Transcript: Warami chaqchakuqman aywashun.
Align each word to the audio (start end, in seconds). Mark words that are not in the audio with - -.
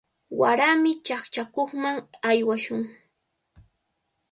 Warami 0.39 0.91
chaqchakuqman 1.05 1.95
aywashun. 2.29 2.81